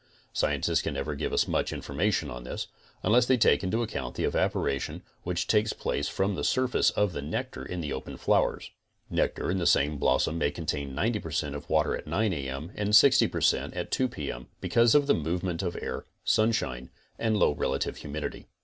Scientists 0.33 0.81
can 0.81 0.95
never 0.95 1.13
give 1.13 1.31
us 1.31 1.47
much 1.47 1.71
in 1.71 1.79
formation 1.79 2.31
on 2.31 2.43
this, 2.43 2.65
unless 3.03 3.27
they 3.27 3.37
take 3.37 3.63
into 3.63 3.83
account 3.83 4.15
the 4.15 4.23
evaporation 4.23 5.03
which 5.21 5.45
takes 5.45 5.73
place 5.73 6.07
from 6.07 6.33
the 6.33 6.43
surface 6.43 6.89
of 6.89 7.13
the 7.13 7.21
nectar 7.21 7.63
in 7.63 7.81
the 7.81 7.93
open 7.93 8.17
flowers. 8.17 8.71
Nectar 9.11 9.51
in 9.51 9.59
the 9.59 9.67
same 9.67 9.99
blossom 9.99 10.39
may 10.39 10.49
contain 10.49 10.95
90% 10.95 11.53
of 11.53 11.69
water 11.69 11.95
at 11.95 12.07
9 12.07 12.33
A. 12.33 12.49
M. 12.49 12.71
and 12.73 12.89
60% 12.93 13.75
at 13.77 13.91
2 13.91 14.07
P. 14.07 14.31
M., 14.31 14.47
because 14.59 14.95
of 14.95 15.05
the 15.05 15.13
movements 15.13 15.61
of 15.63 15.73
the 15.73 15.83
air, 15.83 16.05
sunshine 16.25 16.89
and 17.19 17.37
low 17.37 17.51
relative 17.51 17.97
humidity. 17.97 18.47